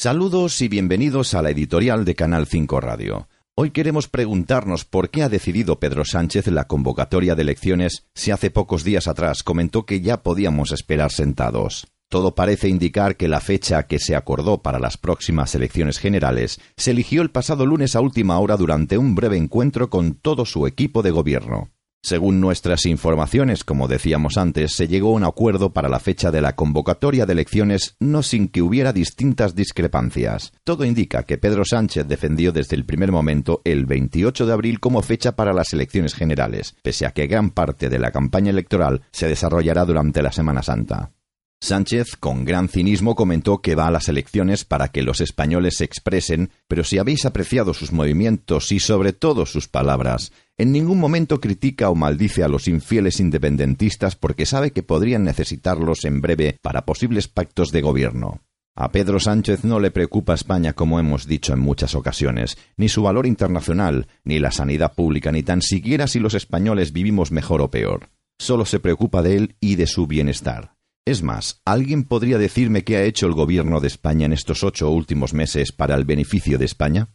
Saludos 0.00 0.62
y 0.62 0.68
bienvenidos 0.68 1.34
a 1.34 1.42
la 1.42 1.50
editorial 1.50 2.04
de 2.04 2.14
Canal 2.14 2.46
5 2.46 2.80
Radio. 2.80 3.26
Hoy 3.56 3.72
queremos 3.72 4.06
preguntarnos 4.06 4.84
por 4.84 5.10
qué 5.10 5.24
ha 5.24 5.28
decidido 5.28 5.80
Pedro 5.80 6.04
Sánchez 6.04 6.46
la 6.46 6.68
convocatoria 6.68 7.34
de 7.34 7.42
elecciones 7.42 8.06
si 8.14 8.30
hace 8.30 8.52
pocos 8.52 8.84
días 8.84 9.08
atrás 9.08 9.42
comentó 9.42 9.86
que 9.86 10.00
ya 10.00 10.22
podíamos 10.22 10.70
esperar 10.70 11.10
sentados. 11.10 11.88
Todo 12.08 12.36
parece 12.36 12.68
indicar 12.68 13.16
que 13.16 13.26
la 13.26 13.40
fecha 13.40 13.88
que 13.88 13.98
se 13.98 14.14
acordó 14.14 14.62
para 14.62 14.78
las 14.78 14.98
próximas 14.98 15.56
elecciones 15.56 15.98
generales 15.98 16.60
se 16.76 16.92
eligió 16.92 17.20
el 17.20 17.32
pasado 17.32 17.66
lunes 17.66 17.96
a 17.96 18.00
última 18.00 18.38
hora 18.38 18.56
durante 18.56 18.98
un 18.98 19.16
breve 19.16 19.36
encuentro 19.36 19.90
con 19.90 20.14
todo 20.14 20.44
su 20.46 20.68
equipo 20.68 21.02
de 21.02 21.10
gobierno. 21.10 21.70
Según 22.02 22.40
nuestras 22.40 22.86
informaciones, 22.86 23.64
como 23.64 23.88
decíamos 23.88 24.38
antes, 24.38 24.72
se 24.74 24.88
llegó 24.88 25.10
a 25.10 25.16
un 25.16 25.24
acuerdo 25.24 25.72
para 25.72 25.88
la 25.88 25.98
fecha 25.98 26.30
de 26.30 26.40
la 26.40 26.54
convocatoria 26.54 27.26
de 27.26 27.32
elecciones 27.32 27.96
no 27.98 28.22
sin 28.22 28.48
que 28.48 28.62
hubiera 28.62 28.92
distintas 28.92 29.54
discrepancias. 29.54 30.52
Todo 30.64 30.84
indica 30.84 31.24
que 31.24 31.38
Pedro 31.38 31.64
Sánchez 31.64 32.06
defendió 32.06 32.52
desde 32.52 32.76
el 32.76 32.84
primer 32.84 33.10
momento 33.10 33.62
el 33.64 33.84
28 33.86 34.46
de 34.46 34.52
abril 34.52 34.80
como 34.80 35.02
fecha 35.02 35.34
para 35.34 35.52
las 35.52 35.72
elecciones 35.72 36.14
generales, 36.14 36.76
pese 36.82 37.04
a 37.04 37.10
que 37.10 37.26
gran 37.26 37.50
parte 37.50 37.88
de 37.88 37.98
la 37.98 38.12
campaña 38.12 38.50
electoral 38.50 39.02
se 39.10 39.26
desarrollará 39.26 39.84
durante 39.84 40.22
la 40.22 40.32
Semana 40.32 40.62
Santa. 40.62 41.10
Sánchez, 41.60 42.16
con 42.18 42.44
gran 42.44 42.68
cinismo, 42.68 43.16
comentó 43.16 43.58
que 43.58 43.74
va 43.74 43.88
a 43.88 43.90
las 43.90 44.08
elecciones 44.08 44.64
para 44.64 44.88
que 44.88 45.02
los 45.02 45.20
españoles 45.20 45.76
se 45.78 45.84
expresen, 45.84 46.50
pero 46.68 46.84
si 46.84 46.98
habéis 46.98 47.24
apreciado 47.26 47.74
sus 47.74 47.92
movimientos 47.92 48.70
y 48.70 48.78
sobre 48.78 49.12
todo 49.12 49.44
sus 49.44 49.66
palabras, 49.66 50.32
en 50.56 50.70
ningún 50.70 50.98
momento 50.98 51.40
critica 51.40 51.90
o 51.90 51.96
maldice 51.96 52.44
a 52.44 52.48
los 52.48 52.68
infieles 52.68 53.18
independentistas 53.18 54.14
porque 54.14 54.46
sabe 54.46 54.70
que 54.70 54.84
podrían 54.84 55.24
necesitarlos 55.24 56.04
en 56.04 56.20
breve 56.20 56.58
para 56.62 56.84
posibles 56.84 57.26
pactos 57.26 57.72
de 57.72 57.80
gobierno. 57.80 58.40
A 58.76 58.92
Pedro 58.92 59.18
Sánchez 59.18 59.64
no 59.64 59.80
le 59.80 59.90
preocupa 59.90 60.34
España, 60.34 60.72
como 60.72 61.00
hemos 61.00 61.26
dicho 61.26 61.52
en 61.52 61.58
muchas 61.58 61.96
ocasiones, 61.96 62.56
ni 62.76 62.88
su 62.88 63.02
valor 63.02 63.26
internacional, 63.26 64.06
ni 64.22 64.38
la 64.38 64.52
sanidad 64.52 64.94
pública, 64.94 65.32
ni 65.32 65.42
tan 65.42 65.62
siquiera 65.62 66.06
si 66.06 66.20
los 66.20 66.34
españoles 66.34 66.92
vivimos 66.92 67.32
mejor 67.32 67.60
o 67.60 67.70
peor. 67.72 68.10
Solo 68.38 68.64
se 68.64 68.78
preocupa 68.78 69.22
de 69.22 69.36
él 69.36 69.56
y 69.58 69.74
de 69.74 69.88
su 69.88 70.06
bienestar. 70.06 70.77
Es 71.08 71.22
más, 71.22 71.62
¿alguien 71.64 72.04
podría 72.04 72.36
decirme 72.36 72.84
qué 72.84 72.98
ha 72.98 73.02
hecho 73.04 73.24
el 73.26 73.32
gobierno 73.32 73.80
de 73.80 73.86
España 73.86 74.26
en 74.26 74.34
estos 74.34 74.62
ocho 74.62 74.90
últimos 74.90 75.32
meses 75.32 75.72
para 75.72 75.94
el 75.94 76.04
beneficio 76.04 76.58
de 76.58 76.66
España? 76.66 77.08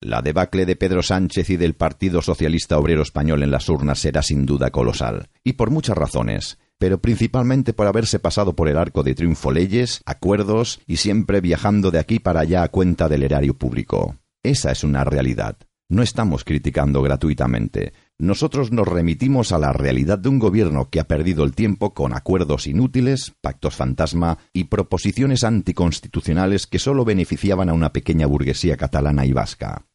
La 0.00 0.22
debacle 0.22 0.66
de 0.66 0.74
Pedro 0.74 1.04
Sánchez 1.04 1.48
y 1.50 1.56
del 1.56 1.74
Partido 1.74 2.20
Socialista 2.20 2.76
Obrero 2.78 3.00
Español 3.00 3.44
en 3.44 3.52
las 3.52 3.68
urnas 3.68 4.00
será 4.00 4.22
sin 4.22 4.44
duda 4.44 4.72
colosal, 4.72 5.28
y 5.44 5.52
por 5.52 5.70
muchas 5.70 5.96
razones, 5.96 6.58
pero 6.78 7.00
principalmente 7.00 7.72
por 7.72 7.86
haberse 7.86 8.18
pasado 8.18 8.56
por 8.56 8.68
el 8.68 8.76
arco 8.76 9.04
de 9.04 9.14
triunfo 9.14 9.52
leyes, 9.52 10.02
acuerdos 10.04 10.80
y 10.88 10.96
siempre 10.96 11.40
viajando 11.40 11.92
de 11.92 12.00
aquí 12.00 12.18
para 12.18 12.40
allá 12.40 12.64
a 12.64 12.70
cuenta 12.70 13.08
del 13.08 13.22
erario 13.22 13.54
público. 13.54 14.16
Esa 14.42 14.72
es 14.72 14.82
una 14.82 15.04
realidad. 15.04 15.58
No 15.88 16.02
estamos 16.02 16.42
criticando 16.42 17.02
gratuitamente. 17.02 17.92
Nosotros 18.20 18.72
nos 18.72 18.88
remitimos 18.88 19.52
a 19.52 19.58
la 19.58 19.72
realidad 19.72 20.18
de 20.18 20.28
un 20.28 20.40
gobierno 20.40 20.88
que 20.90 20.98
ha 20.98 21.06
perdido 21.06 21.44
el 21.44 21.54
tiempo 21.54 21.94
con 21.94 22.12
acuerdos 22.12 22.66
inútiles, 22.66 23.32
pactos 23.40 23.76
fantasma 23.76 24.38
y 24.52 24.64
proposiciones 24.64 25.44
anticonstitucionales 25.44 26.66
que 26.66 26.80
solo 26.80 27.04
beneficiaban 27.04 27.68
a 27.68 27.74
una 27.74 27.92
pequeña 27.92 28.26
burguesía 28.26 28.76
catalana 28.76 29.24
y 29.24 29.32
vasca. 29.32 29.86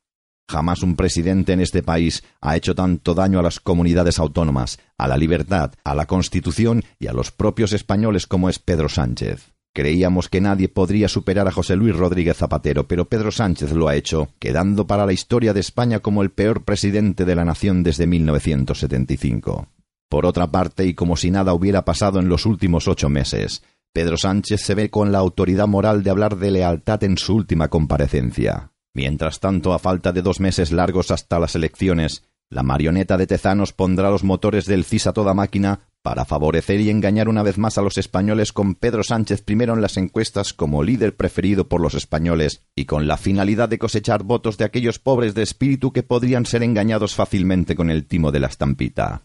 Jamás 0.50 0.84
un 0.84 0.96
presidente 0.96 1.52
en 1.52 1.60
este 1.60 1.84
país 1.84 2.24
ha 2.40 2.56
hecho 2.56 2.76
tanto 2.76 3.14
daño 3.14 3.40
a 3.40 3.44
las 3.44 3.60
comunidades 3.60 4.20
autónomas, 4.20 4.80
a 4.98 5.10
la 5.10 5.18
libertad, 5.18 5.74
a 5.84 5.94
la 5.94 6.06
Constitución 6.06 6.84
y 7.00 7.08
a 7.08 7.14
los 7.14 7.32
propios 7.32 7.74
españoles 7.74 8.26
como 8.26 8.48
es 8.48 8.58
Pedro 8.58 8.88
Sánchez. 8.88 9.53
Creíamos 9.74 10.30
que 10.30 10.40
nadie 10.40 10.70
podría 10.70 11.08
superar 11.08 11.48
a 11.48 11.52
José 11.52 11.76
Luis 11.76 11.96
Rodríguez 11.96 12.38
Zapatero, 12.38 12.88
pero 12.88 13.06
Pedro 13.06 13.32
Sánchez 13.32 13.72
lo 13.72 13.88
ha 13.88 13.96
hecho, 13.96 14.30
quedando 14.38 14.86
para 14.86 15.08
la 15.08 15.14
historia 15.14 15.52
de 15.52 15.62
España 15.62 16.00
como 16.00 16.22
el 16.22 16.30
peor 16.30 16.64
presidente 16.64 17.26
de 17.26 17.36
la 17.36 17.44
nación 17.44 17.82
desde 17.82 18.06
1975. 18.06 19.68
Por 20.10 20.28
otra 20.28 20.52
parte, 20.52 20.86
y 20.86 20.94
como 20.94 21.18
si 21.18 21.32
nada 21.32 21.56
hubiera 21.56 21.86
pasado 21.86 22.20
en 22.20 22.30
los 22.30 22.46
últimos 22.46 22.88
ocho 22.88 23.10
meses, 23.10 23.64
Pedro 23.92 24.16
Sánchez 24.16 24.62
se 24.62 24.76
ve 24.76 24.92
con 24.92 25.12
la 25.12 25.18
autoridad 25.18 25.68
moral 25.68 26.04
de 26.04 26.12
hablar 26.12 26.38
de 26.38 26.52
lealtad 26.52 27.04
en 27.04 27.18
su 27.18 27.34
última 27.34 27.70
comparecencia. 27.70 28.72
Mientras 28.94 29.40
tanto, 29.40 29.74
a 29.74 29.80
falta 29.80 30.12
de 30.12 30.22
dos 30.22 30.40
meses 30.40 30.72
largos 30.72 31.10
hasta 31.10 31.40
las 31.40 31.56
elecciones, 31.56 32.24
la 32.54 32.64
marioneta 32.64 33.18
de 33.18 33.28
Tezanos 33.28 33.74
pondrá 33.74 34.10
los 34.10 34.24
motores 34.24 34.66
del 34.66 34.86
CIS 34.86 35.08
a 35.08 35.14
toda 35.14 35.34
máquina 35.34 35.82
para 36.04 36.26
favorecer 36.26 36.82
y 36.82 36.90
engañar 36.90 37.30
una 37.30 37.44
vez 37.44 37.58
más 37.58 37.78
a 37.78 37.82
los 37.82 37.98
españoles 37.98 38.52
con 38.52 38.76
Pedro 38.76 39.04
Sánchez 39.04 39.42
primero 39.42 39.74
en 39.74 39.82
las 39.82 39.98
encuestas 39.98 40.54
como 40.54 40.84
líder 40.84 41.16
preferido 41.16 41.70
por 41.70 41.82
los 41.82 41.96
españoles 41.96 42.66
y 42.76 42.86
con 42.86 43.08
la 43.08 43.18
finalidad 43.18 43.70
de 43.70 43.80
cosechar 43.80 44.24
votos 44.24 44.58
de 44.58 44.66
aquellos 44.66 45.00
pobres 45.00 45.34
de 45.34 45.44
espíritu 45.44 45.94
que 45.94 46.04
podrían 46.04 46.46
ser 46.46 46.62
engañados 46.62 47.16
fácilmente 47.16 47.76
con 47.76 47.90
el 47.90 48.06
timo 48.06 48.32
de 48.32 48.42
la 48.42 48.48
estampita. 48.48 49.24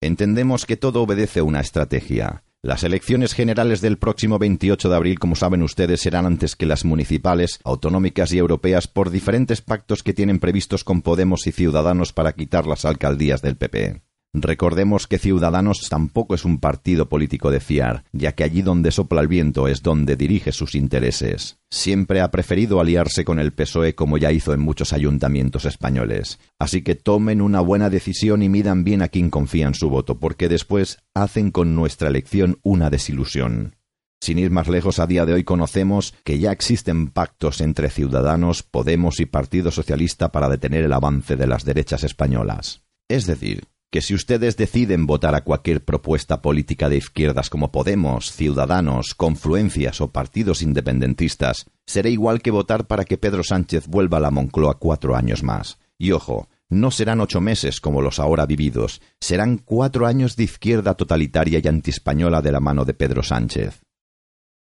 Entendemos 0.00 0.64
que 0.64 0.76
todo 0.76 1.02
obedece 1.02 1.40
a 1.40 1.44
una 1.44 1.60
estrategia. 1.60 2.44
Las 2.62 2.84
elecciones 2.84 3.32
generales 3.32 3.80
del 3.80 3.96
próximo 3.96 4.38
28 4.38 4.90
de 4.90 4.96
abril, 4.96 5.18
como 5.18 5.34
saben 5.34 5.62
ustedes, 5.62 6.02
serán 6.02 6.26
antes 6.26 6.56
que 6.56 6.66
las 6.66 6.84
municipales, 6.84 7.58
autonómicas 7.64 8.32
y 8.32 8.38
europeas 8.38 8.86
por 8.86 9.08
diferentes 9.08 9.62
pactos 9.62 10.02
que 10.02 10.12
tienen 10.12 10.40
previstos 10.40 10.84
con 10.84 11.00
Podemos 11.00 11.46
y 11.46 11.52
Ciudadanos 11.52 12.12
para 12.12 12.34
quitar 12.34 12.66
las 12.66 12.84
alcaldías 12.84 13.40
del 13.40 13.56
PP. 13.56 14.02
Recordemos 14.32 15.08
que 15.08 15.18
Ciudadanos 15.18 15.88
tampoco 15.88 16.36
es 16.36 16.44
un 16.44 16.58
partido 16.58 17.08
político 17.08 17.50
de 17.50 17.58
fiar, 17.58 18.04
ya 18.12 18.32
que 18.32 18.44
allí 18.44 18.62
donde 18.62 18.92
sopla 18.92 19.20
el 19.22 19.26
viento 19.26 19.66
es 19.66 19.82
donde 19.82 20.14
dirige 20.14 20.52
sus 20.52 20.76
intereses. 20.76 21.58
Siempre 21.68 22.20
ha 22.20 22.30
preferido 22.30 22.80
aliarse 22.80 23.24
con 23.24 23.40
el 23.40 23.52
PSOE 23.52 23.96
como 23.96 24.18
ya 24.18 24.30
hizo 24.30 24.54
en 24.54 24.60
muchos 24.60 24.92
ayuntamientos 24.92 25.64
españoles. 25.64 26.38
Así 26.60 26.82
que 26.82 26.94
tomen 26.94 27.42
una 27.42 27.60
buena 27.60 27.90
decisión 27.90 28.44
y 28.44 28.48
midan 28.48 28.84
bien 28.84 29.02
a 29.02 29.08
quien 29.08 29.30
confían 29.30 29.74
su 29.74 29.90
voto, 29.90 30.20
porque 30.20 30.48
después 30.48 30.98
hacen 31.12 31.50
con 31.50 31.74
nuestra 31.74 32.08
elección 32.08 32.60
una 32.62 32.88
desilusión. 32.88 33.74
Sin 34.22 34.38
ir 34.38 34.50
más 34.50 34.68
lejos, 34.68 35.00
a 35.00 35.08
día 35.08 35.26
de 35.26 35.32
hoy 35.32 35.42
conocemos 35.42 36.14
que 36.22 36.38
ya 36.38 36.52
existen 36.52 37.08
pactos 37.08 37.60
entre 37.60 37.90
Ciudadanos, 37.90 38.62
Podemos 38.62 39.18
y 39.18 39.26
Partido 39.26 39.72
Socialista 39.72 40.30
para 40.30 40.48
detener 40.48 40.84
el 40.84 40.92
avance 40.92 41.34
de 41.34 41.48
las 41.48 41.64
derechas 41.64 42.04
españolas. 42.04 42.82
Es 43.08 43.26
decir, 43.26 43.64
que 43.90 44.02
si 44.02 44.14
ustedes 44.14 44.56
deciden 44.56 45.06
votar 45.06 45.34
a 45.34 45.42
cualquier 45.42 45.84
propuesta 45.84 46.40
política 46.40 46.88
de 46.88 46.96
izquierdas 46.96 47.50
como 47.50 47.72
Podemos, 47.72 48.30
Ciudadanos, 48.32 49.14
Confluencias 49.16 50.00
o 50.00 50.12
partidos 50.12 50.62
independentistas, 50.62 51.66
será 51.86 52.08
igual 52.08 52.40
que 52.40 52.52
votar 52.52 52.86
para 52.86 53.04
que 53.04 53.18
Pedro 53.18 53.42
Sánchez 53.42 53.88
vuelva 53.88 54.18
a 54.18 54.20
la 54.20 54.30
Moncloa 54.30 54.78
cuatro 54.78 55.16
años 55.16 55.42
más. 55.42 55.78
Y 55.98 56.12
ojo, 56.12 56.48
no 56.68 56.92
serán 56.92 57.20
ocho 57.20 57.40
meses 57.40 57.80
como 57.80 58.00
los 58.00 58.20
ahora 58.20 58.46
vividos, 58.46 59.02
serán 59.20 59.58
cuatro 59.58 60.06
años 60.06 60.36
de 60.36 60.44
izquierda 60.44 60.94
totalitaria 60.94 61.60
y 61.62 61.66
antiespañola 61.66 62.42
de 62.42 62.52
la 62.52 62.60
mano 62.60 62.84
de 62.84 62.94
Pedro 62.94 63.24
Sánchez. 63.24 63.80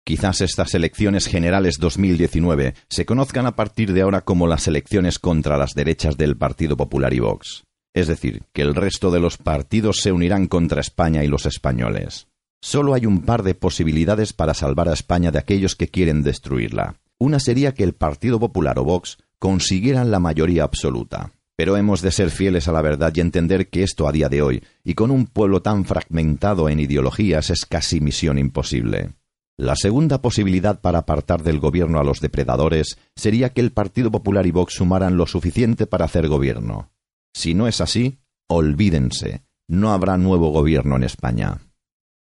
Quizás 0.03 0.41
estas 0.41 0.73
elecciones 0.73 1.27
generales 1.27 1.77
2019 1.77 2.73
se 2.89 3.05
conozcan 3.05 3.45
a 3.45 3.55
partir 3.55 3.93
de 3.93 4.01
ahora 4.01 4.21
como 4.21 4.47
las 4.47 4.67
elecciones 4.67 5.19
contra 5.19 5.55
las 5.55 5.75
derechas 5.75 6.17
del 6.17 6.35
Partido 6.35 6.75
Popular 6.75 7.13
y 7.13 7.19
Vox 7.19 7.63
es 7.93 8.07
decir, 8.07 8.43
que 8.53 8.61
el 8.61 8.75
resto 8.75 9.11
de 9.11 9.19
los 9.19 9.37
partidos 9.37 9.97
se 10.01 10.11
unirán 10.11 10.47
contra 10.47 10.81
España 10.81 11.23
y 11.23 11.27
los 11.27 11.45
españoles. 11.45 12.27
Solo 12.61 12.93
hay 12.93 13.05
un 13.05 13.21
par 13.21 13.43
de 13.43 13.55
posibilidades 13.55 14.33
para 14.33 14.53
salvar 14.53 14.89
a 14.89 14.93
España 14.93 15.31
de 15.31 15.39
aquellos 15.39 15.75
que 15.75 15.87
quieren 15.87 16.23
destruirla. 16.23 16.99
Una 17.17 17.39
sería 17.39 17.73
que 17.73 17.83
el 17.83 17.93
Partido 17.93 18.39
Popular 18.39 18.79
o 18.79 18.83
Vox 18.83 19.17
consiguieran 19.39 20.11
la 20.11 20.19
mayoría 20.19 20.63
absoluta. 20.63 21.33
Pero 21.55 21.75
hemos 21.75 22.01
de 22.01 22.11
ser 22.11 22.31
fieles 22.31 22.69
a 22.69 22.71
la 22.71 22.81
verdad 22.81 23.11
y 23.15 23.19
entender 23.19 23.69
que 23.69 23.83
esto 23.83 24.07
a 24.07 24.13
día 24.13 24.29
de 24.29 24.41
hoy, 24.41 24.63
y 24.83 24.93
con 24.93 25.11
un 25.11 25.25
pueblo 25.25 25.61
tan 25.61 25.83
fragmentado 25.83 26.69
en 26.69 26.79
ideologías, 26.79 27.49
es 27.49 27.65
casi 27.65 27.99
misión 27.99 28.37
imposible. 28.37 29.11
La 29.57 29.75
segunda 29.75 30.21
posibilidad 30.21 30.79
para 30.79 30.99
apartar 30.99 31.43
del 31.43 31.59
gobierno 31.59 31.99
a 31.99 32.05
los 32.05 32.21
depredadores 32.21 32.97
sería 33.13 33.49
que 33.49 33.59
el 33.59 33.73
Partido 33.73 34.09
Popular 34.09 34.47
y 34.47 34.51
Vox 34.51 34.75
sumaran 34.75 35.17
lo 35.17 35.27
suficiente 35.27 35.85
para 35.85 36.05
hacer 36.05 36.29
gobierno. 36.29 36.91
Si 37.33 37.53
no 37.53 37.67
es 37.67 37.81
así, 37.81 38.19
olvídense, 38.47 39.43
no 39.67 39.91
habrá 39.91 40.17
nuevo 40.17 40.51
gobierno 40.51 40.95
en 40.95 41.03
España. 41.03 41.59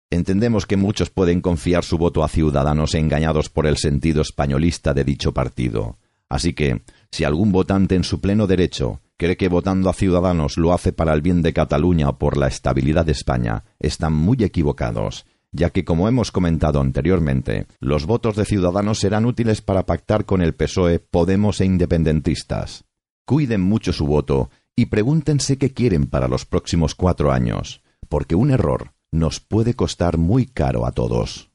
Entendemos 0.10 0.66
que 0.66 0.78
muchos 0.78 1.10
pueden 1.10 1.42
confiar 1.42 1.84
su 1.84 1.98
voto 1.98 2.24
a 2.24 2.30
ciudadanos 2.30 2.96
engañados 2.96 3.50
por 3.50 3.68
el 3.68 3.78
sentido 3.78 4.22
españolista 4.22 4.94
de 4.94 5.04
dicho 5.04 5.34
partido. 5.34 5.98
Así 6.30 6.54
que, 6.54 6.84
si 7.12 7.24
algún 7.24 7.52
votante 7.52 7.96
en 7.96 8.04
su 8.04 8.20
pleno 8.20 8.48
derecho 8.48 9.02
cree 9.18 9.38
que 9.38 9.50
votando 9.50 9.90
a 9.90 9.94
Ciudadanos 9.94 10.58
lo 10.58 10.74
hace 10.74 10.92
para 10.94 11.14
el 11.14 11.22
bien 11.22 11.42
de 11.42 11.54
Cataluña 11.54 12.10
o 12.10 12.18
por 12.18 12.38
la 12.38 12.48
estabilidad 12.48 13.06
de 13.06 13.14
España, 13.14 13.64
están 13.80 14.14
muy 14.14 14.38
equivocados, 14.44 15.26
ya 15.52 15.72
que, 15.72 15.86
como 15.86 16.08
hemos 16.08 16.32
comentado 16.32 16.82
anteriormente, 16.82 17.68
los 17.80 18.06
votos 18.06 18.36
de 18.36 18.46
Ciudadanos 18.46 19.00
serán 19.00 19.26
útiles 19.26 19.62
para 19.62 19.86
pactar 19.86 20.26
con 20.26 20.42
el 20.42 20.54
PSOE, 20.54 21.00
Podemos 21.00 21.62
e 21.62 21.66
independentistas. 21.66 22.84
Cuiden 23.26 23.62
mucho 23.62 23.92
su 23.92 24.06
voto 24.06 24.50
y 24.80 24.86
pregúntense 24.86 25.58
qué 25.58 25.74
quieren 25.74 26.06
para 26.06 26.28
los 26.28 26.46
próximos 26.46 26.94
cuatro 26.94 27.32
años, 27.32 27.82
porque 28.08 28.36
un 28.36 28.52
error 28.52 28.94
nos 29.12 29.40
puede 29.40 29.74
costar 29.74 30.18
muy 30.20 30.46
caro 30.46 30.86
a 30.86 30.92
todos. 30.92 31.50